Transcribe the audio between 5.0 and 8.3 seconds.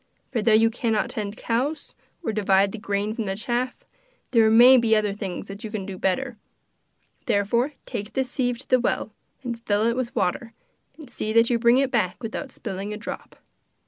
things that you can do better. Therefore take